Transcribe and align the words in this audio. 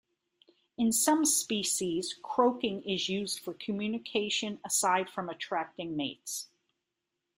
In 0.79 0.91
some 0.91 1.25
species, 1.25 2.15
croaking 2.23 2.81
is 2.89 3.07
used 3.07 3.39
for 3.39 3.53
communication 3.53 4.59
aside 4.65 5.11
from 5.11 5.29
attracting 5.29 5.95
mates. 5.95 6.49